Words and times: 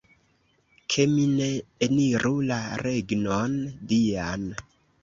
Ke 0.93 1.05
mi 1.11 1.27
ne 1.33 1.51
eniru 1.89 2.33
la 2.49 2.59
Regnon 2.87 3.63
Dian! 3.95 4.53